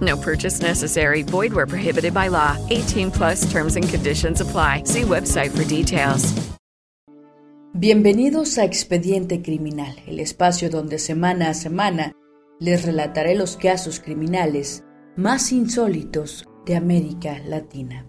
No 0.00 0.16
purchase 0.16 0.60
necessary. 0.60 1.22
Void 1.22 1.52
where 1.52 1.66
prohibited 1.66 2.14
by 2.14 2.28
law. 2.28 2.56
18 2.70 3.10
plus 3.10 3.50
terms 3.50 3.76
and 3.76 3.88
conditions 3.88 4.40
apply. 4.40 4.84
See 4.84 5.02
website 5.02 5.50
for 5.50 5.64
details. 5.64 6.32
Bienvenidos 7.72 8.58
a 8.58 8.64
Expediente 8.64 9.42
Criminal, 9.42 9.94
el 10.06 10.18
espacio 10.18 10.70
donde 10.70 10.98
semana 10.98 11.50
a 11.50 11.54
semana 11.54 12.12
les 12.58 12.84
relataré 12.84 13.36
los 13.36 13.56
casos 13.56 14.00
criminales 14.00 14.84
más 15.16 15.52
insólitos 15.52 16.46
de 16.66 16.74
América 16.74 17.38
Latina. 17.46 18.06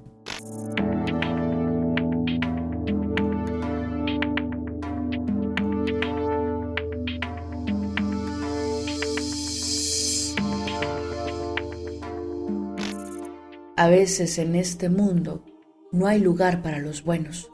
A 13.78 13.88
veces 13.88 14.38
en 14.38 14.56
este 14.56 14.90
mundo 14.90 15.46
no 15.94 16.08
hay 16.08 16.20
lugar 16.20 16.62
para 16.62 16.80
los 16.80 17.06
buenos, 17.06 17.52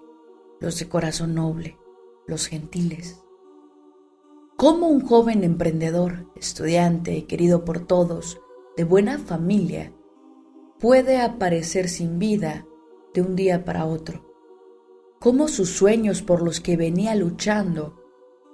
los 0.59 0.80
de 0.80 0.89
corazón 0.89 1.35
noble, 1.35 1.77
los 2.25 2.48
gentiles. 2.48 3.21
¿Cómo 4.55 4.88
un 4.88 5.06
joven 5.06 5.44
emprendedor, 5.44 6.31
estudiante, 6.36 7.28
querido 7.28 7.64
por 7.64 7.86
todos, 7.86 8.41
de 8.75 8.83
buena 8.83 9.19
familia, 9.19 9.94
puede 10.80 11.22
aparecer 11.22 11.88
sin 11.88 12.17
vida 12.17 12.66
de 13.13 13.22
un 13.22 13.36
día 13.36 13.63
para 13.63 13.86
otro? 13.86 14.25
¿Cómo 15.19 15.47
sus 15.47 15.69
sueños 15.69 16.23
por 16.23 16.41
los 16.41 16.59
que 16.59 16.78
venía 16.78 17.13
luchando 17.13 18.02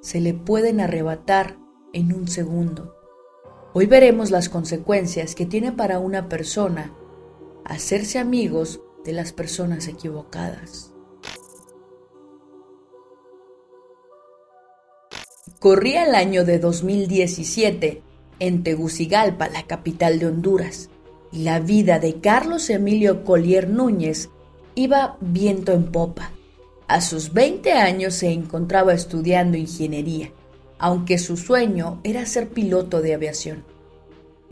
se 0.01 0.19
le 0.19 0.33
pueden 0.33 0.81
arrebatar 0.81 1.57
en 1.93 2.13
un 2.13 2.27
segundo? 2.27 2.93
Hoy 3.73 3.85
veremos 3.85 4.31
las 4.31 4.49
consecuencias 4.49 5.33
que 5.33 5.45
tiene 5.45 5.71
para 5.71 5.99
una 5.99 6.27
persona 6.27 6.93
hacerse 7.65 8.19
amigos 8.19 8.81
de 9.05 9.13
las 9.13 9.33
personas 9.33 9.87
equivocadas. 9.87 10.93
Corría 15.59 16.05
el 16.05 16.15
año 16.15 16.45
de 16.45 16.59
2017 16.59 18.01
en 18.39 18.63
Tegucigalpa, 18.63 19.47
la 19.47 19.63
capital 19.63 20.19
de 20.19 20.27
Honduras, 20.27 20.89
y 21.31 21.43
la 21.43 21.59
vida 21.59 21.99
de 21.99 22.19
Carlos 22.19 22.69
Emilio 22.69 23.23
Collier 23.23 23.69
Núñez 23.69 24.29
iba 24.75 25.17
viento 25.21 25.71
en 25.71 25.91
popa. 25.91 26.31
A 26.87 27.01
sus 27.01 27.33
20 27.33 27.71
años 27.73 28.13
se 28.13 28.31
encontraba 28.31 28.93
estudiando 28.93 29.57
ingeniería, 29.57 30.31
aunque 30.77 31.17
su 31.17 31.37
sueño 31.37 32.01
era 32.03 32.25
ser 32.25 32.49
piloto 32.49 33.01
de 33.01 33.13
aviación. 33.13 33.63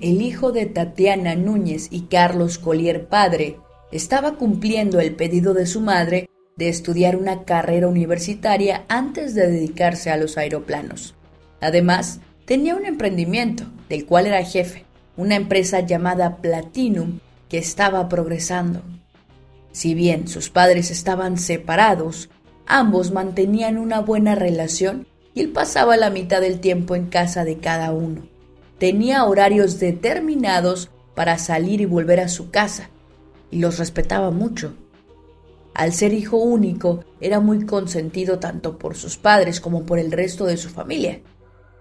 El 0.02 0.24
hijo 0.24 0.52
de 0.52 0.66
Tatiana 0.66 1.36
Núñez 1.36 1.88
y 1.92 2.08
Carlos 2.08 2.58
Collier 2.58 3.06
padre 3.06 3.58
estaba 3.92 4.34
cumpliendo 4.34 5.00
el 5.00 5.14
pedido 5.16 5.54
de 5.54 5.68
su 5.68 5.80
madre 5.80 6.28
de 6.58 6.70
estudiar 6.70 7.16
una 7.16 7.44
carrera 7.44 7.88
universitaria 7.88 8.84
antes 8.88 9.36
de 9.36 9.46
dedicarse 9.46 10.10
a 10.10 10.18
los 10.18 10.40
aeroplanos. 10.40 11.14
Además, 11.60 12.20
tenía 12.46 12.76
un 12.76 12.88
emprendimiento, 12.88 13.66
del 13.90 14.08
cual 14.08 14.26
era 14.26 14.44
jefe, 14.44 14.86
una 15.18 15.36
empresa 15.36 15.82
llamada 15.82 16.38
Platinum 16.38 17.20
que 17.48 17.60
estaba 17.60 18.10
progresando. 18.10 18.82
Si 19.72 19.94
bien 19.94 20.28
sus 20.28 20.50
padres 20.50 20.90
estaban 20.90 21.38
separados, 21.38 22.32
ambos 22.66 23.12
mantenían 23.12 23.78
una 23.78 24.00
buena 24.00 24.34
relación 24.34 25.06
y 25.36 25.42
él 25.42 25.50
pasaba 25.50 25.96
la 25.96 26.10
mitad 26.10 26.42
del 26.42 26.60
tiempo 26.60 26.96
en 26.96 27.06
casa 27.06 27.46
de 27.46 27.58
cada 27.58 27.92
uno. 27.92 28.31
Tenía 28.82 29.26
horarios 29.26 29.80
determinados 29.80 30.90
para 31.14 31.38
salir 31.38 31.82
y 31.82 31.86
volver 31.86 32.20
a 32.20 32.28
su 32.28 32.50
casa, 32.50 32.90
y 33.52 33.60
los 33.60 33.78
respetaba 33.78 34.32
mucho. 34.32 34.74
Al 35.76 35.94
ser 35.94 36.14
hijo 36.14 36.38
único, 36.38 37.06
era 37.20 37.40
muy 37.40 37.68
consentido 37.68 38.40
tanto 38.40 38.80
por 38.80 38.96
sus 38.96 39.18
padres 39.18 39.62
como 39.62 39.86
por 39.86 40.00
el 40.00 40.12
resto 40.12 40.46
de 40.46 40.58
su 40.58 40.70
familia. 40.70 41.22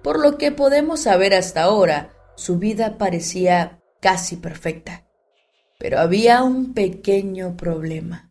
Por 0.03 0.21
lo 0.21 0.37
que 0.37 0.53
podemos 0.53 1.00
saber 1.00 1.33
hasta 1.33 1.62
ahora, 1.62 2.12
su 2.37 2.59
vida 2.59 2.99
parecía 2.99 3.82
casi 4.03 4.37
perfecta. 4.37 5.06
Pero 5.78 6.00
había 6.00 6.43
un 6.43 6.75
pequeño 6.75 7.56
problema. 7.56 8.31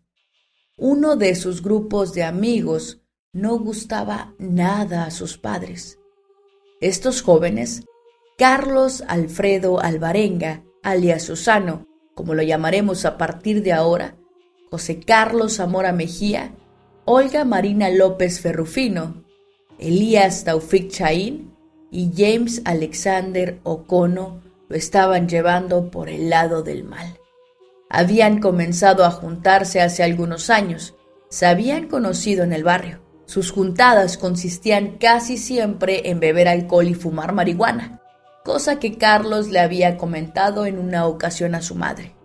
Uno 0.78 1.16
de 1.16 1.34
sus 1.34 1.64
grupos 1.64 2.14
de 2.14 2.24
amigos 2.24 3.02
no 3.34 3.58
gustaba 3.58 4.36
nada 4.38 5.06
a 5.06 5.10
sus 5.10 5.40
padres. 5.40 5.98
Estos 6.82 7.24
jóvenes, 7.24 7.84
Carlos 8.40 9.04
Alfredo 9.10 9.82
Alvarenga, 9.82 10.64
alias 10.82 11.24
Susano, 11.24 11.86
como 12.16 12.36
lo 12.36 12.42
llamaremos 12.42 13.04
a 13.04 13.18
partir 13.18 13.64
de 13.64 13.74
ahora, 13.74 14.16
José 14.72 15.02
Carlos 15.02 15.58
Zamora 15.58 15.92
Mejía, 15.92 16.54
Olga 17.04 17.44
Marina 17.44 17.90
López 17.90 18.40
Ferrufino, 18.40 19.26
Elías 19.78 20.46
Taufik 20.46 20.90
Chaín 20.90 21.54
y 21.92 22.12
James 22.16 22.62
Alexander 22.64 23.60
Ocono 23.64 24.42
lo 24.70 24.76
estaban 24.78 25.28
llevando 25.28 25.92
por 25.92 26.08
el 26.08 26.30
lado 26.30 26.64
del 26.64 26.86
mal. 26.86 27.20
Habían 27.90 28.40
comenzado 28.40 29.04
a 29.04 29.12
juntarse 29.12 29.82
hace 29.82 30.02
algunos 30.02 30.50
años, 30.50 30.96
se 31.28 31.46
habían 31.46 31.90
conocido 31.90 32.46
en 32.46 32.54
el 32.54 32.64
barrio. 32.64 33.02
Sus 33.26 33.52
juntadas 33.52 34.18
consistían 34.18 34.98
casi 34.98 35.36
siempre 35.38 36.10
en 36.10 36.22
beber 36.22 36.48
alcohol 36.48 36.88
y 36.88 36.94
fumar 36.94 37.34
marihuana, 37.34 37.99
cosa 38.50 38.80
que 38.80 38.98
Carlos 38.98 39.50
le 39.50 39.60
había 39.60 39.96
comentado 39.96 40.66
en 40.66 40.80
una 40.80 41.06
ocasión 41.06 41.54
a 41.54 41.62
su 41.62 41.76
madre. 41.76 42.16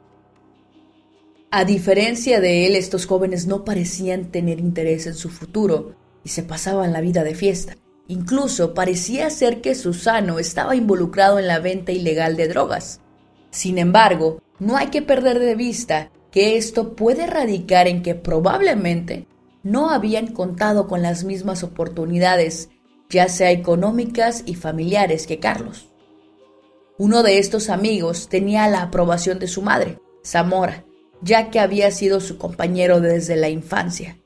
A 1.50 1.66
diferencia 1.66 2.40
de 2.40 2.66
él, 2.66 2.76
estos 2.76 3.04
jóvenes 3.04 3.46
no 3.46 3.62
parecían 3.62 4.32
tener 4.32 4.58
interés 4.58 5.06
en 5.06 5.12
su 5.12 5.28
futuro 5.28 5.96
y 6.24 6.30
se 6.30 6.42
pasaban 6.42 6.94
la 6.94 7.02
vida 7.02 7.24
de 7.24 7.34
fiesta. 7.34 7.76
Incluso 8.08 8.72
parecía 8.72 9.28
ser 9.28 9.60
que 9.60 9.74
Susano 9.74 10.38
estaba 10.38 10.74
involucrado 10.74 11.38
en 11.38 11.46
la 11.46 11.58
venta 11.58 11.92
ilegal 11.92 12.38
de 12.38 12.48
drogas. 12.48 13.00
Sin 13.50 13.76
embargo, 13.76 14.40
no 14.58 14.78
hay 14.78 14.86
que 14.86 15.02
perder 15.02 15.38
de 15.40 15.56
vista 15.56 16.10
que 16.30 16.56
esto 16.56 16.96
puede 16.96 17.26
radicar 17.26 17.86
en 17.86 18.02
que 18.02 18.14
probablemente 18.14 19.28
no 19.62 19.90
habían 19.90 20.28
contado 20.28 20.88
con 20.88 21.02
las 21.02 21.22
mismas 21.22 21.64
oportunidades, 21.64 22.70
ya 23.10 23.28
sea 23.28 23.50
económicas 23.50 24.42
y 24.46 24.54
familiares 24.54 25.26
que 25.26 25.38
Carlos. 25.38 25.90
Uno 26.97 27.25
de 27.25 27.38
estos 27.38 27.71
amigos 27.71 28.28
tenía 28.28 28.69
la 28.69 28.82
aprobación 28.82 29.41
de 29.41 29.49
su 29.49 29.62
madre, 29.62 29.99
Zamora, 30.25 30.84
ya 31.22 31.50
que 31.50 31.59
había 31.59 31.91
sido 31.91 32.21
su 32.21 32.38
compañero 32.38 33.00
desde 33.00 33.34
la 33.34 33.49
infancia. 33.49 34.19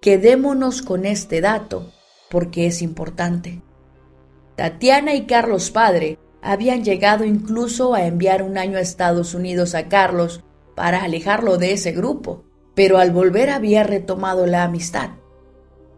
Quedémonos 0.00 0.82
con 0.82 1.06
este 1.06 1.40
dato 1.40 1.92
porque 2.28 2.66
es 2.66 2.82
importante. 2.82 3.62
Tatiana 4.56 5.14
y 5.14 5.26
Carlos 5.26 5.70
padre 5.70 6.18
habían 6.42 6.82
llegado 6.82 7.24
incluso 7.24 7.94
a 7.94 8.04
enviar 8.04 8.42
un 8.42 8.58
año 8.58 8.78
a 8.78 8.80
Estados 8.80 9.32
Unidos 9.34 9.76
a 9.76 9.88
Carlos 9.88 10.42
para 10.74 11.04
alejarlo 11.04 11.56
de 11.56 11.72
ese 11.72 11.92
grupo, 11.92 12.42
pero 12.74 12.98
al 12.98 13.12
volver 13.12 13.48
había 13.48 13.84
retomado 13.84 14.46
la 14.46 14.64
amistad. 14.64 15.10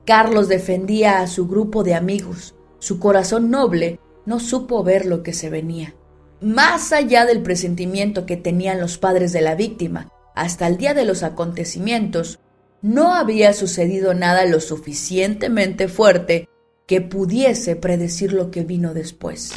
Carlos 0.04 0.48
defendía 0.48 1.20
a 1.20 1.26
su 1.28 1.48
grupo 1.48 1.82
de 1.82 1.94
amigos. 1.94 2.54
Su 2.78 2.98
corazón 2.98 3.50
noble 3.50 4.00
no 4.28 4.40
supo 4.40 4.84
ver 4.84 5.06
lo 5.06 5.22
que 5.22 5.32
se 5.32 5.48
venía. 5.48 5.94
Más 6.42 6.92
allá 6.92 7.24
del 7.24 7.42
presentimiento 7.42 8.26
que 8.26 8.36
tenían 8.36 8.78
los 8.78 8.98
padres 8.98 9.32
de 9.32 9.40
la 9.40 9.54
víctima, 9.54 10.12
hasta 10.34 10.66
el 10.66 10.76
día 10.76 10.92
de 10.92 11.06
los 11.06 11.22
acontecimientos, 11.22 12.38
no 12.82 13.14
había 13.14 13.54
sucedido 13.54 14.12
nada 14.12 14.44
lo 14.44 14.60
suficientemente 14.60 15.88
fuerte 15.88 16.46
que 16.86 17.00
pudiese 17.00 17.74
predecir 17.74 18.34
lo 18.34 18.50
que 18.50 18.64
vino 18.64 18.92
después. 18.92 19.52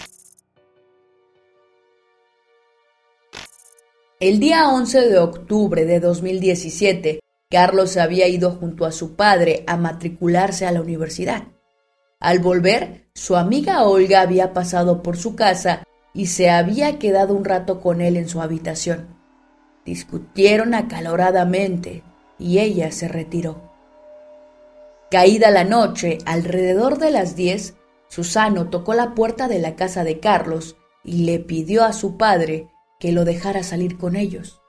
El 4.21 4.39
día 4.39 4.69
11 4.69 5.01
de 5.01 5.19
octubre 5.19 5.83
de 5.83 6.00
2017, 6.00 7.19
Carlos 7.50 7.97
había 7.97 8.29
ido 8.29 8.51
junto 8.51 8.85
a 8.85 8.94
su 8.94 9.17
padre 9.17 9.65
a 9.67 9.75
matricularse 9.75 10.65
a 10.65 10.71
la 10.71 10.81
universidad. 10.81 11.50
Al 12.21 12.38
volver, 12.38 13.07
su 13.15 13.35
amiga 13.35 13.83
Olga 13.83 14.21
había 14.21 14.53
pasado 14.53 15.01
por 15.01 15.18
su 15.18 15.35
casa 15.35 15.83
y 16.13 16.27
se 16.27 16.51
había 16.51 17.00
quedado 17.00 17.33
un 17.33 17.44
rato 17.44 17.81
con 17.81 18.00
él 18.00 18.15
en 18.15 18.29
su 18.29 18.41
habitación. 18.41 19.07
Discutieron 19.85 20.75
acaloradamente 20.75 22.03
y 22.38 22.59
ella 22.59 22.91
se 22.91 23.07
retiró. 23.07 23.71
Caída 25.09 25.50
la 25.50 25.63
noche, 25.63 26.19
alrededor 26.25 27.00
de 27.00 27.09
las 27.09 27.35
diez, 27.35 27.73
Susano 28.07 28.69
tocó 28.69 28.94
la 28.94 29.15
puerta 29.15 29.47
de 29.47 29.57
la 29.57 29.75
casa 29.75 30.03
de 30.03 30.19
Carlos 30.19 30.77
y 31.03 31.24
le 31.24 31.39
pidió 31.39 31.83
a 31.83 31.91
su 31.91 32.17
padre 32.17 32.69
que 33.00 33.12
lo 33.12 33.25
dejara 33.25 33.63
salir 33.63 33.97
con 33.97 34.15
ellos. 34.15 34.62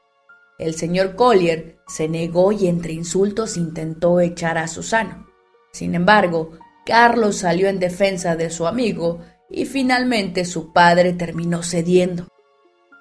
El 0.59 0.75
señor 0.75 1.17
Collier 1.17 1.77
se 1.87 2.09
negó 2.09 2.51
y 2.53 2.67
entre 2.67 2.95
insultos 2.95 3.59
intentó 3.59 4.21
echar 4.21 4.57
a 4.57 4.69
Susano. 4.69 5.27
Sin 5.73 5.95
embargo, 5.95 6.53
Carlos 6.85 7.37
salió 7.37 7.69
en 7.69 7.79
defensa 7.79 8.37
de 8.37 8.51
su 8.51 8.67
amigo 8.67 9.21
y 9.49 9.67
finalmente 9.67 10.45
su 10.45 10.73
padre 10.73 11.13
terminó 11.13 11.63
cediendo. 11.63 12.29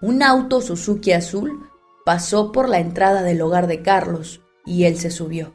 Un 0.02 0.24
auto 0.24 0.62
Suzuki 0.62 1.14
azul 1.14 1.70
pasó 2.06 2.52
por 2.52 2.70
la 2.70 2.80
entrada 2.80 3.24
del 3.24 3.42
hogar 3.42 3.68
de 3.68 3.82
Carlos 3.82 4.42
y 4.66 4.86
él 4.86 4.98
se 4.98 5.12
subió. 5.12 5.54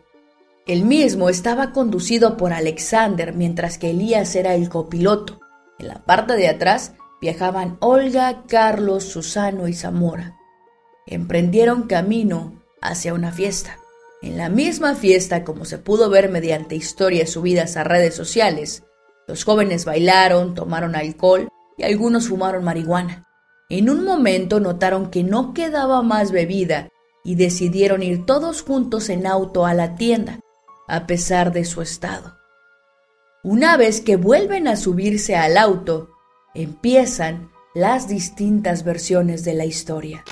El 0.66 0.84
mismo 0.84 1.28
estaba 1.28 1.72
conducido 1.72 2.36
por 2.36 2.52
Alexander 2.52 3.32
mientras 3.32 3.78
que 3.78 3.90
Elías 3.90 4.34
era 4.34 4.54
el 4.54 4.68
copiloto. 4.68 5.40
En 5.78 5.88
la 5.88 6.04
parte 6.04 6.34
de 6.34 6.48
atrás 6.48 6.94
viajaban 7.20 7.76
Olga, 7.80 8.44
Carlos, 8.48 9.04
Susano 9.04 9.68
y 9.68 9.74
Zamora. 9.74 10.36
Emprendieron 11.06 11.84
camino 11.84 12.64
hacia 12.80 13.14
una 13.14 13.30
fiesta. 13.30 13.78
En 14.22 14.36
la 14.36 14.48
misma 14.48 14.94
fiesta, 14.94 15.44
como 15.44 15.64
se 15.64 15.78
pudo 15.78 16.08
ver 16.08 16.30
mediante 16.30 16.74
historias 16.74 17.30
subidas 17.30 17.76
a 17.76 17.84
redes 17.84 18.14
sociales, 18.14 18.84
los 19.28 19.44
jóvenes 19.44 19.84
bailaron, 19.84 20.54
tomaron 20.54 20.94
alcohol 20.96 21.48
y 21.76 21.84
algunos 21.84 22.28
fumaron 22.28 22.64
marihuana. 22.64 23.26
En 23.68 23.90
un 23.90 24.04
momento 24.04 24.60
notaron 24.60 25.10
que 25.10 25.22
no 25.22 25.52
quedaba 25.52 26.02
más 26.02 26.32
bebida 26.32 26.88
y 27.24 27.34
decidieron 27.34 28.02
ir 28.02 28.24
todos 28.24 28.62
juntos 28.62 29.08
en 29.08 29.26
auto 29.26 29.66
a 29.66 29.74
la 29.74 29.96
tienda 29.96 30.40
a 30.88 31.06
pesar 31.06 31.52
de 31.52 31.64
su 31.64 31.82
estado. 31.82 32.38
Una 33.42 33.76
vez 33.76 34.00
que 34.00 34.16
vuelven 34.16 34.68
a 34.68 34.76
subirse 34.76 35.36
al 35.36 35.56
auto, 35.56 36.10
empiezan 36.54 37.50
las 37.74 38.08
distintas 38.08 38.84
versiones 38.84 39.44
de 39.44 39.54
la 39.54 39.64
historia. 39.64 40.24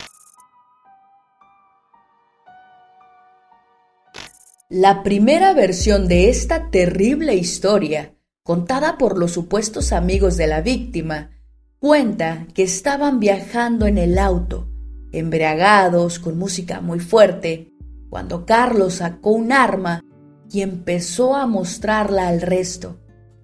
La 4.76 5.04
primera 5.04 5.54
versión 5.54 6.08
de 6.08 6.28
esta 6.28 6.68
terrible 6.72 7.36
historia, 7.36 8.16
contada 8.42 8.98
por 8.98 9.16
los 9.16 9.30
supuestos 9.30 9.92
amigos 9.92 10.36
de 10.36 10.48
la 10.48 10.62
víctima, 10.62 11.30
cuenta 11.78 12.48
que 12.54 12.64
estaban 12.64 13.20
viajando 13.20 13.86
en 13.86 13.98
el 13.98 14.18
auto, 14.18 14.68
embriagados, 15.12 16.18
con 16.18 16.38
música 16.38 16.80
muy 16.80 16.98
fuerte, 16.98 17.70
cuando 18.10 18.46
Carlos 18.46 18.94
sacó 18.94 19.30
un 19.30 19.52
arma 19.52 20.02
y 20.50 20.62
empezó 20.62 21.36
a 21.36 21.46
mostrarla 21.46 22.26
al 22.26 22.40
resto, 22.40 22.98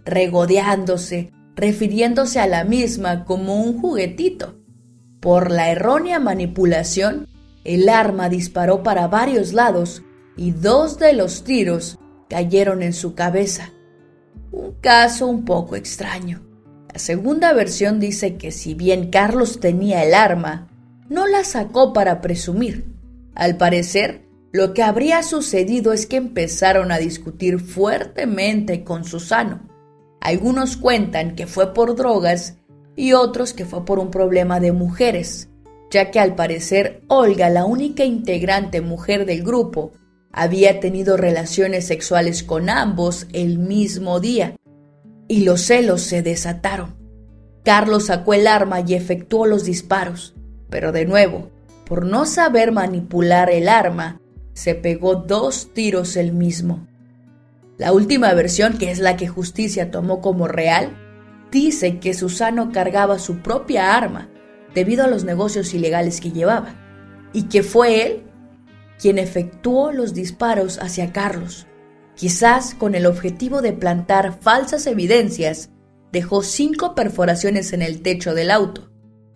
regodeándose, 0.05 1.31
refiriéndose 1.55 2.41
a 2.41 2.49
la 2.49 2.65
misma 2.65 3.25
como 3.25 3.63
un 3.63 3.81
juguetito. 3.81 4.57
Por 5.21 5.53
la 5.53 5.71
errónea 5.71 6.19
manipulación, 6.19 7.29
el 7.63 7.89
arma 7.89 8.29
disparó 8.29 8.83
para 8.83 9.07
varios 9.07 9.53
lados 9.53 10.03
y 10.41 10.53
dos 10.53 10.99
de 10.99 11.13
los 11.13 11.45
tiros 11.45 11.99
cayeron 12.31 12.83
en 12.83 12.95
su 12.95 13.15
cabeza. 13.15 13.75
Un 14.51 14.73
caso 14.81 15.27
un 15.27 15.45
poco 15.45 15.77
extraño. 15.77 16.41
La 16.91 16.99
segunda 16.99 17.53
versión 17.53 18.01
dice 18.01 18.37
que 18.37 18.51
si 18.51 18.73
bien 18.73 19.11
Carlos 19.11 19.61
tenía 19.61 20.03
el 20.03 20.15
arma, 20.15 20.71
no 21.11 21.27
la 21.27 21.45
sacó 21.45 21.93
para 21.93 22.23
presumir. 22.23 22.87
Al 23.35 23.59
parecer, 23.59 24.31
lo 24.51 24.73
que 24.73 24.83
habría 24.83 25.23
sucedido 25.23 25.93
es 25.93 26.07
que 26.07 26.17
empezaron 26.17 26.91
a 26.91 26.97
discutir 26.97 27.61
fuertemente 27.61 28.83
con 28.83 29.05
Susano. 29.05 29.69
Algunos 30.23 30.79
cuentan 30.79 31.37
que 31.37 31.47
fue 31.47 31.75
por 31.75 31.97
drogas 31.97 32.57
y 32.97 33.13
otros 33.13 33.53
que 33.53 33.67
fue 33.67 33.85
por 33.85 33.99
un 33.99 34.11
problema 34.11 34.59
de 34.59 34.73
mujeres, 34.73 35.51
ya 35.91 36.11
que 36.11 36.19
al 36.19 36.35
parecer 36.35 37.03
Olga, 37.09 37.51
la 37.51 37.67
única 37.67 38.05
integrante 38.05 38.81
mujer 38.81 39.27
del 39.27 39.43
grupo, 39.43 39.93
había 40.33 40.81
tenido 40.81 41.17
relaciones 41.17 41.87
sexuales 41.87 42.43
con 42.43 42.71
ambos 42.71 43.27
el 43.33 43.59
mismo 43.59 44.21
día, 44.21 44.57
y 45.29 45.45
los 45.45 45.63
celos 45.63 46.03
se 46.03 46.23
desataron. 46.23 46.97
Carlos 47.65 48.07
sacó 48.07 48.35
el 48.35 48.47
arma 48.47 48.81
y 48.81 48.95
efectuó 48.95 49.47
los 49.47 49.65
disparos, 49.65 50.35
pero 50.69 50.93
de 50.93 51.05
nuevo, 51.05 51.51
por 51.85 52.07
no 52.07 52.27
saber 52.27 52.73
manipular 52.73 53.51
el 53.51 53.69
arma, 53.69 54.21
se 54.53 54.75
pegó 54.75 55.17
dos 55.17 55.73
tiros 55.75 56.17
él 56.17 56.33
mismo. 56.33 56.87
La 57.77 57.93
última 57.93 58.33
versión, 58.35 58.79
que 58.79 58.91
es 58.91 58.99
la 58.99 59.17
que 59.17 59.27
justicia 59.27 59.91
tomó 59.91 60.21
como 60.21 60.49
real, 60.49 60.97
dice 61.51 61.99
que 61.99 62.15
Susano 62.15 62.73
cargaba 62.73 63.19
su 63.19 63.39
propia 63.39 63.97
arma 63.97 64.29
debido 64.75 65.05
a 65.05 65.09
los 65.09 65.25
negocios 65.25 65.75
ilegales 65.75 66.21
que 66.21 66.31
llevaba, 66.31 66.75
y 67.33 67.45
que 67.45 67.63
fue 67.63 68.07
él 68.07 68.23
quien 69.01 69.19
efectuó 69.19 69.93
los 69.93 70.13
disparos 70.13 70.79
hacia 70.79 71.13
Carlos. 71.13 71.67
Quizás 72.15 72.75
con 72.75 72.95
el 72.95 73.07
objetivo 73.07 73.63
de 73.63 73.73
plantar 73.73 74.39
falsas 74.41 74.87
evidencias, 74.87 75.71
dejó 76.13 76.43
cinco 76.43 76.95
perforaciones 76.95 77.73
en 77.73 77.81
el 77.81 78.03
techo 78.03 78.35
del 78.35 78.51
auto, 78.51 78.91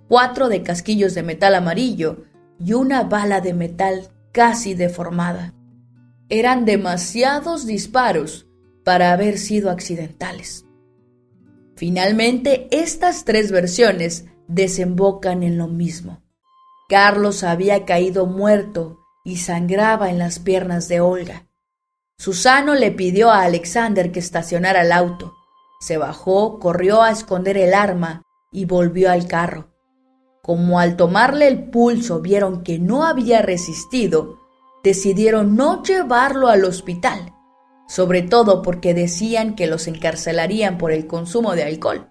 cuatro 0.07 0.49
de 0.49 0.63
casquillos 0.63 1.15
de 1.15 1.23
metal 1.23 1.55
amarillo 1.55 2.25
y 2.59 2.75
una 2.75 3.05
bala 3.05 3.41
de 3.41 3.55
metal 3.55 4.11
casi 4.33 4.75
deformada. 4.75 5.55
Eran 6.29 6.67
demasiados 6.67 7.67
disparos 7.67 8.47
para 8.85 9.13
haber 9.13 9.39
sido 9.39 9.71
accidentales. 9.71 10.67
Finalmente, 11.75 12.69
estas 12.71 13.25
tres 13.25 13.51
versiones 13.51 14.27
desembocan 14.47 15.43
en 15.43 15.57
lo 15.57 15.69
mismo. 15.69 16.23
Carlos 16.89 17.45
había 17.45 17.87
caído 17.87 18.27
muerto 18.27 19.04
y 19.25 19.39
sangraba 19.39 20.11
en 20.11 20.19
las 20.19 20.39
piernas 20.39 20.87
de 20.87 21.01
Olga. 21.01 21.49
Susano 22.19 22.75
le 22.75 22.93
pidió 22.93 23.31
a 23.31 23.43
Alexander 23.43 24.13
que 24.13 24.21
estacionara 24.21 24.83
el 24.83 24.93
auto. 24.93 25.35
Se 25.81 25.97
bajó, 25.97 26.61
corrió 26.61 27.03
a 27.03 27.11
esconder 27.11 27.57
el 27.57 27.75
arma 27.75 28.23
y 28.53 28.67
volvió 28.67 29.11
al 29.11 29.27
carro. 29.27 29.75
Como 30.43 30.79
al 30.79 30.97
tomarle 30.97 31.49
el 31.49 31.71
pulso 31.71 32.21
vieron 32.21 32.63
que 32.63 32.79
no 32.79 33.05
había 33.05 33.43
resistido, 33.43 34.39
decidieron 34.85 35.57
no 35.57 35.83
llevarlo 35.83 36.49
al 36.49 36.65
hospital, 36.65 37.33
sobre 37.89 38.23
todo 38.23 38.61
porque 38.61 38.93
decían 38.93 39.57
que 39.57 39.67
los 39.67 39.89
encarcelarían 39.89 40.77
por 40.77 40.93
el 40.93 41.07
consumo 41.07 41.55
de 41.55 41.65
alcohol. 41.65 42.11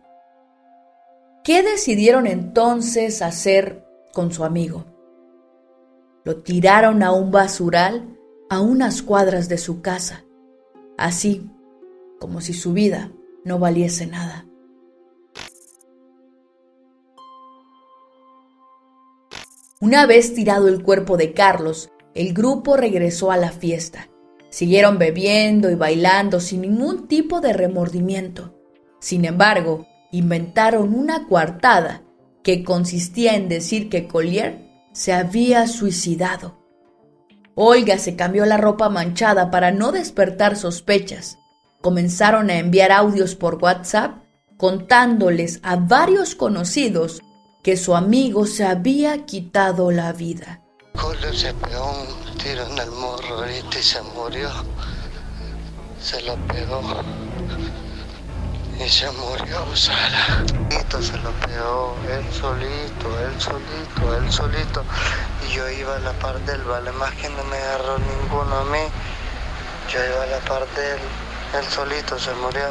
¿Qué 1.44 1.62
decidieron 1.62 2.26
entonces 2.26 3.22
hacer 3.22 3.86
con 4.14 4.34
su 4.34 4.44
amigo? 4.44 4.93
Lo 6.26 6.38
tiraron 6.38 7.04
a 7.04 7.12
un 7.12 7.32
basural 7.32 8.18
a 8.50 8.62
unas 8.62 9.02
cuadras 9.02 9.50
de 9.50 9.58
su 9.58 9.82
casa, 9.82 10.24
así 10.98 11.50
como 12.20 12.40
si 12.40 12.54
su 12.54 12.72
vida 12.72 13.12
no 13.44 13.60
valiese 13.60 14.08
nada. 14.08 14.46
Una 19.82 20.06
vez 20.06 20.34
tirado 20.34 20.70
el 20.70 20.82
cuerpo 20.82 21.18
de 21.18 21.34
Carlos, 21.34 21.90
el 22.14 22.34
grupo 22.34 22.78
regresó 22.78 23.32
a 23.32 23.38
la 23.38 23.52
fiesta. 23.52 24.08
Siguieron 24.50 24.98
bebiendo 24.98 25.70
y 25.70 25.76
bailando 25.76 26.40
sin 26.40 26.62
ningún 26.62 27.10
tipo 27.10 27.42
de 27.42 27.52
remordimiento. 27.52 28.56
Sin 29.02 29.26
embargo, 29.26 29.86
inventaron 30.14 30.94
una 30.94 31.28
coartada 31.28 32.04
que 32.44 32.64
consistía 32.64 33.36
en 33.36 33.50
decir 33.50 33.90
que 33.90 34.08
Collier 34.08 34.63
se 34.94 35.14
había 35.14 35.68
suicidado. 35.68 36.58
Olga 37.56 37.98
se 37.98 38.16
cambió 38.16 38.46
la 38.46 38.58
ropa 38.58 38.90
manchada 38.90 39.52
para 39.52 39.72
no 39.72 39.92
despertar 39.92 40.56
sospechas. 40.56 41.38
Comenzaron 41.82 42.50
a 42.50 42.58
enviar 42.58 42.92
audios 42.92 43.36
por 43.36 43.56
WhatsApp 43.62 44.24
contándoles 44.58 45.60
a 45.64 45.76
varios 45.76 46.36
conocidos 46.36 47.22
que 47.64 47.78
su 47.78 47.96
amigo 47.96 48.46
se 48.46 48.66
había 48.66 49.26
quitado 49.26 49.92
la 49.92 50.14
vida. 50.14 50.62
Julio 50.96 51.34
se 51.34 51.54
pegó 51.54 51.92
un 51.92 52.38
tiro 52.38 52.66
en 52.66 52.78
el 52.78 52.92
morro 52.92 53.36
ahorita 53.40 53.80
y 53.80 53.84
se 53.84 54.02
murió. 54.02 54.50
Se 56.00 56.22
lo 56.22 56.36
pegó 56.48 56.82
y 58.80 58.90
se 58.90 59.10
murió 59.12 59.76
Sara. 59.76 60.44
Se 61.02 61.18
lo 61.18 61.32
pegó 61.32 61.96
él 62.08 62.24
solito, 62.32 63.20
él 63.20 63.42
solito, 63.42 64.16
él 64.16 64.32
solito. 64.32 64.84
Y 65.44 65.56
yo 65.56 65.68
iba 65.70 65.96
a 65.96 66.00
la 66.00 66.14
par 66.14 66.40
del 66.46 66.62
vale, 66.62 66.92
más 66.92 67.12
que 67.16 67.28
no 67.30 67.44
me 67.46 67.58
agarró 67.58 67.98
ninguno 67.98 68.56
a 68.56 68.64
mí. 68.66 68.80
Yo 69.92 70.00
iba 70.06 70.24
a 70.24 70.28
la 70.28 70.40
par 70.46 70.68
de 70.76 70.92
él, 70.92 71.00
él 71.58 71.66
solito 71.66 72.20
se 72.20 72.32
murió. 72.36 72.62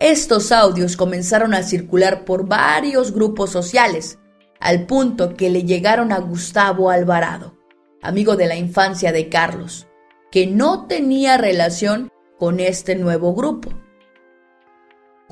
Estos 0.00 0.52
audios 0.52 0.96
comenzaron 0.96 1.52
a 1.52 1.62
circular 1.62 2.24
por 2.24 2.48
varios 2.48 3.12
grupos 3.12 3.50
sociales, 3.50 4.18
al 4.58 4.86
punto 4.86 5.34
que 5.34 5.50
le 5.50 5.64
llegaron 5.64 6.12
a 6.12 6.18
Gustavo 6.18 6.90
Alvarado, 6.90 7.58
amigo 8.02 8.36
de 8.36 8.46
la 8.46 8.56
infancia 8.56 9.12
de 9.12 9.28
Carlos, 9.28 9.86
que 10.32 10.46
no 10.46 10.86
tenía 10.86 11.36
relación 11.36 12.10
con 12.38 12.58
este 12.58 12.96
nuevo 12.96 13.34
grupo. 13.34 13.83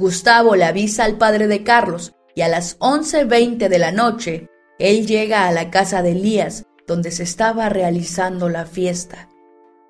Gustavo 0.03 0.57
le 0.57 0.65
avisa 0.65 1.05
al 1.05 1.17
padre 1.17 1.47
de 1.47 1.63
Carlos 1.63 2.13
y 2.35 2.41
a 2.41 2.49
las 2.49 2.77
11.20 2.81 3.69
de 3.69 3.79
la 3.79 3.93
noche, 3.93 4.49
él 4.81 5.07
llega 5.07 5.47
a 5.47 5.53
la 5.53 5.71
casa 5.71 6.03
de 6.03 6.11
Elías, 6.11 6.65
donde 6.89 7.13
se 7.13 7.23
estaba 7.23 7.69
realizando 7.69 8.49
la 8.49 8.67
fiesta. 8.67 9.29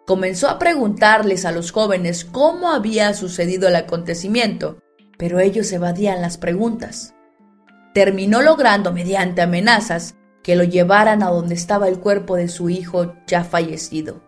Comenzó 0.07 0.51
a 0.51 0.59
preguntarles 0.59 1.47
a 1.47 1.51
los 1.51 1.73
jóvenes 1.73 2.27
cómo 2.27 2.73
había 2.73 3.15
sucedido 3.15 3.69
el 3.69 3.77
acontecimiento, 3.77 4.81
pero 5.17 5.41
ellos 5.41 5.73
evadían 5.73 6.21
las 6.21 6.37
preguntas. 6.37 7.15
Terminó 7.95 8.43
logrando, 8.43 8.93
mediante 8.93 9.41
amenazas, 9.41 10.17
que 10.43 10.57
lo 10.57 10.65
llevaran 10.65 11.23
a 11.23 11.31
donde 11.31 11.55
estaba 11.55 11.89
el 11.89 12.01
cuerpo 12.01 12.37
de 12.37 12.49
su 12.49 12.69
hijo 12.69 13.15
ya 13.27 13.45
fallecido. 13.45 14.21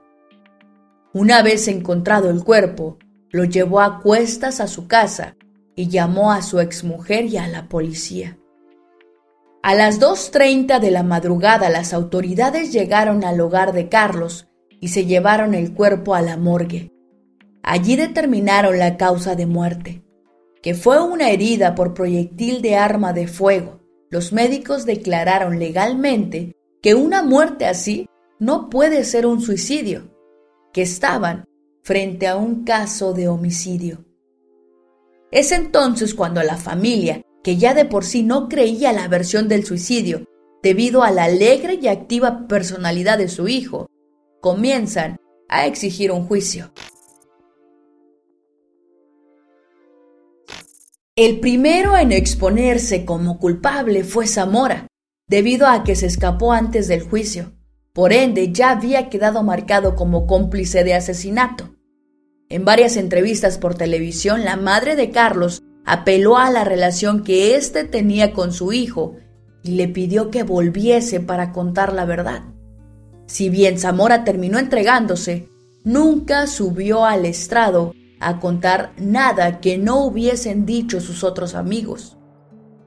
Una 1.13 1.43
vez 1.43 1.69
encontrado 1.69 2.31
el 2.31 2.43
cuerpo, 2.43 2.97
lo 3.29 3.45
llevó 3.45 3.83
a 3.83 4.01
cuestas 4.01 4.61
a 4.61 4.67
su 4.67 4.89
casa 4.89 5.37
y 5.77 5.89
llamó 5.89 6.33
a 6.33 6.43
su 6.43 6.61
exmujer 6.61 7.27
y 7.27 7.37
a 7.37 7.49
la 7.49 7.69
policía. 7.69 8.39
A 9.63 9.75
las 9.75 10.01
2.30 10.01 10.79
de 10.79 10.91
la 10.91 11.03
madrugada 11.03 11.71
las 11.71 11.95
autoridades 11.95 12.73
llegaron 12.73 13.25
al 13.25 13.41
hogar 13.41 13.73
de 13.73 13.89
Carlos 13.89 14.47
y 14.81 14.89
se 14.89 15.07
llevaron 15.07 15.55
el 15.55 15.73
cuerpo 15.73 16.15
a 16.15 16.21
la 16.21 16.37
morgue. 16.37 16.93
Allí 17.63 17.97
determinaron 17.97 18.79
la 18.79 18.99
causa 18.99 19.35
de 19.35 19.47
muerte, 19.47 20.03
que 20.63 20.75
fue 20.75 21.03
una 21.03 21.31
herida 21.31 21.75
por 21.75 21.95
proyectil 21.95 22.61
de 22.61 22.77
arma 22.77 23.15
de 23.15 23.27
fuego. 23.27 23.81
Los 24.11 24.35
médicos 24.35 24.85
declararon 24.85 25.59
legalmente 25.59 26.55
que 26.83 26.95
una 26.95 27.23
muerte 27.23 27.65
así 27.65 28.07
no 28.39 28.69
puede 28.69 29.05
ser 29.05 29.25
un 29.25 29.41
suicidio, 29.41 30.15
que 30.75 30.83
estaban 30.83 31.47
frente 31.83 32.27
a 32.27 32.37
un 32.37 32.65
caso 32.65 33.15
de 33.15 33.29
homicidio. 33.29 34.05
Es 35.35 35.51
entonces 35.51 36.15
cuando 36.15 36.41
la 36.45 36.57
familia, 36.57 37.21
que 37.43 37.57
ya 37.57 37.75
de 37.75 37.85
por 37.85 38.05
sí 38.05 38.23
no 38.23 38.49
creía 38.49 38.93
la 38.93 39.09
versión 39.09 39.49
del 39.49 39.65
suicidio, 39.65 40.27
debido 40.63 41.03
a 41.03 41.11
la 41.11 41.25
alegre 41.25 41.77
y 41.83 41.89
activa 41.89 42.47
personalidad 42.47 43.19
de 43.19 43.27
su 43.27 43.49
hijo, 43.49 43.89
comienzan 44.41 45.17
a 45.49 45.67
exigir 45.67 46.13
un 46.13 46.25
juicio. 46.25 46.73
El 51.17 51.41
primero 51.41 51.97
en 51.97 52.13
exponerse 52.13 53.05
como 53.05 53.41
culpable 53.41 54.05
fue 54.05 54.29
Zamora, 54.29 54.87
debido 55.27 55.67
a 55.67 55.83
que 55.83 55.97
se 55.97 56.07
escapó 56.07 56.53
antes 56.53 56.87
del 56.87 57.03
juicio. 57.03 57.59
Por 57.93 58.13
ende, 58.13 58.53
ya 58.53 58.71
había 58.71 59.09
quedado 59.09 59.43
marcado 59.43 59.97
como 59.97 60.29
cómplice 60.29 60.85
de 60.85 60.95
asesinato. 60.95 61.75
En 62.49 62.65
varias 62.65 62.97
entrevistas 62.97 63.59
por 63.59 63.75
televisión, 63.75 64.45
la 64.45 64.57
madre 64.57 64.97
de 64.97 65.11
Carlos 65.11 65.63
apeló 65.85 66.37
a 66.39 66.51
la 66.51 66.65
relación 66.65 67.25
que 67.25 67.57
éste 67.57 67.85
tenía 67.85 68.33
con 68.33 68.53
su 68.53 68.73
hijo 68.73 69.17
y 69.63 69.73
le 69.73 69.89
pidió 69.89 70.31
que 70.31 70.43
volviese 70.43 71.21
para 71.21 71.53
contar 71.53 71.93
la 71.93 72.05
verdad. 72.05 72.43
Si 73.27 73.49
bien 73.49 73.79
Zamora 73.79 74.25
terminó 74.25 74.59
entregándose, 74.59 75.49
nunca 75.85 76.47
subió 76.47 77.05
al 77.05 77.25
estrado 77.25 77.95
a 78.21 78.41
contar 78.41 78.93
nada 78.99 79.61
que 79.61 79.79
no 79.79 80.05
hubiesen 80.05 80.67
dicho 80.67 81.01
sus 81.01 81.25
otros 81.25 81.55
amigos. 81.55 82.17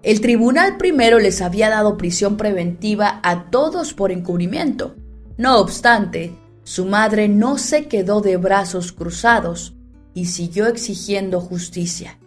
El 0.04 0.22
tribunal 0.22 0.78
primero 0.78 1.20
les 1.20 1.42
había 1.42 1.70
dado 1.70 1.98
prisión 1.98 2.38
preventiva 2.38 3.20
a 3.24 3.50
todos 3.50 3.94
por 3.94 4.12
encubrimiento. 4.12 4.96
No 5.38 5.60
obstante, 5.60 6.34
su 6.68 6.84
madre 6.84 7.30
no 7.30 7.58
se 7.58 7.86
quedó 7.86 8.20
de 8.20 8.36
brazos 8.36 8.92
cruzados 8.92 9.74
y 10.14 10.26
siguió 10.26 10.68
exigiendo 10.68 11.40
justicia. 11.40 12.20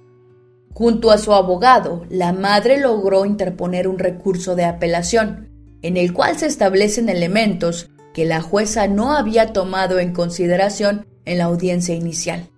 Junto 0.73 1.11
a 1.11 1.19
su 1.19 1.35
abogado, 1.35 2.07
la 2.09 2.33
madre 2.33 2.81
logró 2.81 3.27
interponer 3.27 3.87
un 3.87 3.99
recurso 3.99 4.57
de 4.57 4.65
apelación, 4.65 5.51
en 5.83 5.99
el 5.99 6.15
cual 6.15 6.39
se 6.39 6.47
establecen 6.47 7.11
elementos 7.11 7.91
que 8.15 8.25
la 8.25 8.41
jueza 8.41 8.87
no 8.87 9.13
había 9.13 9.53
tomado 9.53 9.99
en 9.99 10.15
consideración 10.15 11.05
en 11.27 11.37
la 11.37 11.45
audiencia 11.45 11.95
inicial. 11.95 12.49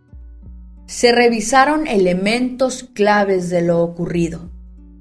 Se 0.87 1.11
revisaron 1.11 1.89
elementos 1.89 2.85
claves 2.95 3.51
de 3.51 3.61
lo 3.61 3.81
ocurrido, 3.81 4.53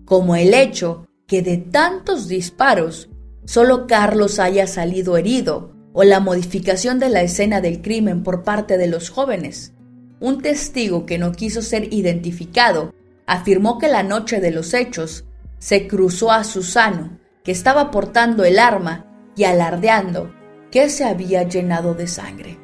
como 0.04 0.36
el 0.36 0.56
hecho 0.56 1.06
que 1.28 1.44
de 1.44 1.58
tantos 1.58 2.28
disparos 2.28 3.08
solo 3.46 3.86
Carlos 3.86 4.40
haya 4.40 4.66
salido 4.66 5.16
herido 5.16 5.80
o 5.94 6.04
la 6.04 6.20
modificación 6.20 7.00
de 7.00 7.10
la 7.10 7.22
escena 7.22 7.62
del 7.62 7.82
crimen 7.82 8.24
por 8.24 8.44
parte 8.44 8.78
de 8.78 8.88
los 8.88 9.10
jóvenes. 9.10 9.74
Un 10.20 10.42
testigo 10.42 11.06
que 11.06 11.18
no 11.18 11.32
quiso 11.32 11.62
ser 11.62 11.94
identificado 11.94 12.94
afirmó 13.26 13.78
que 13.78 13.88
la 13.88 14.04
noche 14.04 14.40
de 14.40 14.52
los 14.52 14.74
hechos 14.74 15.26
se 15.58 15.88
cruzó 15.88 16.32
a 16.32 16.44
Susano, 16.44 17.20
que 17.44 17.52
estaba 17.52 17.92
portando 17.92 18.44
el 18.44 18.60
arma 18.60 19.06
y 19.36 19.44
alardeando 19.44 20.34
que 20.72 20.90
se 20.90 21.04
había 21.04 21.44
llenado 21.44 21.94
de 21.94 22.08
sangre. 22.08 22.58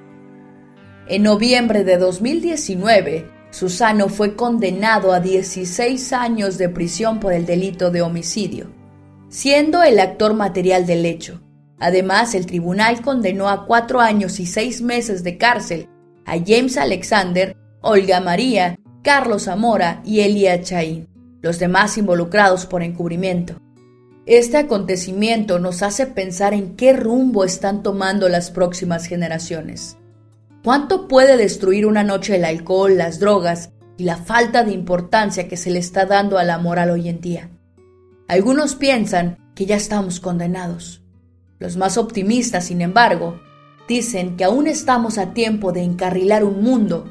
En 1.08 1.24
noviembre 1.24 1.84
de 1.84 1.98
2019, 1.98 3.30
Susano 3.50 4.10
fue 4.10 4.36
condenado 4.36 5.14
a 5.14 5.20
16 5.20 6.14
años 6.14 6.58
de 6.58 6.70
prisión 6.70 7.20
por 7.20 7.34
el 7.34 7.46
delito 7.46 7.92
de 7.92 8.02
homicidio, 8.02 8.72
siendo 9.30 9.84
el 9.84 10.00
actor 10.00 10.34
material 10.34 10.86
del 10.86 11.06
hecho. 11.06 11.42
Además, 11.80 12.34
el 12.34 12.46
tribunal 12.46 13.02
condenó 13.02 13.50
a 13.50 13.66
cuatro 13.66 14.00
años 14.00 14.40
y 14.40 14.46
seis 14.46 14.82
meses 14.82 15.24
de 15.24 15.38
cárcel 15.38 15.90
a 16.26 16.38
James 16.46 16.78
Alexander, 16.78 17.56
Olga 17.82 18.20
María, 18.20 18.78
Carlos 19.04 19.44
Zamora 19.44 20.02
y 20.04 20.22
Elia 20.22 20.62
Chaín, 20.62 21.08
los 21.42 21.60
demás 21.60 21.98
involucrados 21.98 22.66
por 22.66 22.84
encubrimiento. 22.84 23.58
Este 24.26 24.58
acontecimiento 24.58 25.58
nos 25.60 25.84
hace 25.84 26.06
pensar 26.06 26.54
en 26.54 26.76
qué 26.76 26.92
rumbo 26.92 27.46
están 27.46 27.82
tomando 27.82 28.28
las 28.28 28.52
próximas 28.52 29.06
generaciones. 29.06 29.98
¿Cuánto 30.66 31.08
puede 31.08 31.38
destruir 31.38 31.86
una 31.86 32.04
noche 32.04 32.36
el 32.36 32.44
alcohol, 32.44 32.98
las 32.98 33.20
drogas 33.20 33.70
y 33.96 34.04
la 34.04 34.18
falta 34.18 34.66
de 34.66 34.74
importancia 34.74 35.48
que 35.48 35.56
se 35.56 35.72
le 35.72 35.80
está 35.80 36.06
dando 36.06 36.38
a 36.38 36.44
la 36.44 36.58
moral 36.58 36.90
hoy 36.90 37.08
en 37.08 37.22
día? 37.22 37.50
Algunos 38.28 38.76
piensan 38.76 39.38
que 39.56 39.66
ya 39.66 39.78
estamos 39.78 40.20
condenados. 40.20 41.07
Los 41.60 41.78
más 41.78 41.98
optimistas, 41.98 42.66
sin 42.66 42.82
embargo, 42.82 43.40
dicen 43.88 44.38
que 44.38 44.44
aún 44.44 44.68
estamos 44.68 45.18
a 45.18 45.34
tiempo 45.34 45.72
de 45.72 45.82
encarrilar 45.82 46.44
un 46.44 46.62
mundo 46.62 47.10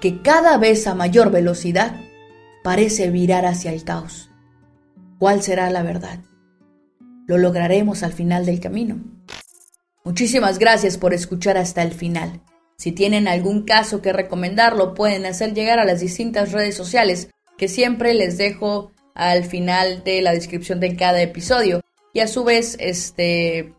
que 0.00 0.22
cada 0.22 0.56
vez 0.56 0.86
a 0.86 0.94
mayor 0.94 1.30
velocidad 1.30 2.00
parece 2.62 3.10
virar 3.10 3.44
hacia 3.44 3.72
el 3.72 3.84
caos. 3.84 4.30
¿Cuál 5.18 5.42
será 5.42 5.70
la 5.70 5.82
verdad? 5.82 6.20
Lo 7.26 7.38
lograremos 7.38 8.02
al 8.02 8.12
final 8.12 8.46
del 8.46 8.60
camino. 8.60 8.98
Muchísimas 10.04 10.58
gracias 10.58 10.98
por 10.98 11.12
escuchar 11.12 11.56
hasta 11.58 11.82
el 11.82 11.92
final. 11.92 12.40
Si 12.78 12.92
tienen 12.92 13.26
algún 13.26 13.64
caso 13.64 14.02
que 14.02 14.12
recomendar, 14.12 14.76
lo 14.76 14.94
pueden 14.94 15.26
hacer 15.26 15.54
llegar 15.54 15.78
a 15.78 15.84
las 15.84 16.00
distintas 16.00 16.52
redes 16.52 16.76
sociales 16.76 17.30
que 17.56 17.68
siempre 17.68 18.14
les 18.14 18.38
dejo 18.38 18.92
al 19.14 19.44
final 19.44 20.04
de 20.04 20.20
la 20.20 20.32
descripción 20.32 20.78
de 20.78 20.94
cada 20.94 21.22
episodio 21.22 21.80
y 22.16 22.20
a 22.20 22.28
su 22.28 22.44
vez 22.44 22.78
este 22.80 23.74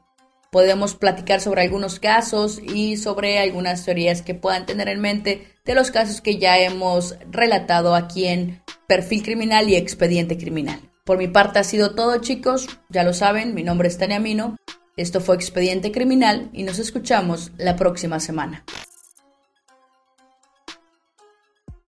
podemos 0.51 0.93
platicar 0.93 1.41
sobre 1.41 1.63
algunos 1.63 1.99
casos 1.99 2.61
y 2.61 2.97
sobre 2.97 3.39
algunas 3.39 3.83
teorías 3.83 4.21
que 4.21 4.35
puedan 4.35 4.67
tener 4.67 4.89
en 4.89 4.99
mente 4.99 5.47
de 5.65 5.73
los 5.73 5.89
casos 5.89 6.21
que 6.21 6.37
ya 6.37 6.59
hemos 6.59 7.15
relatado 7.31 7.95
aquí 7.95 8.27
en 8.27 8.61
Perfil 8.87 9.23
Criminal 9.23 9.67
y 9.71 9.75
Expediente 9.75 10.37
Criminal. 10.37 10.79
Por 11.03 11.17
mi 11.17 11.27
parte 11.27 11.57
ha 11.57 11.63
sido 11.63 11.95
todo 11.95 12.21
chicos, 12.21 12.67
ya 12.89 13.03
lo 13.03 13.13
saben, 13.13 13.55
mi 13.55 13.63
nombre 13.63 13.87
es 13.87 13.97
Tania 13.97 14.19
Mino, 14.19 14.55
esto 14.97 15.19
fue 15.19 15.33
Expediente 15.33 15.91
Criminal 15.91 16.51
y 16.53 16.61
nos 16.61 16.77
escuchamos 16.77 17.51
la 17.57 17.75
próxima 17.75 18.19
semana. 18.19 18.63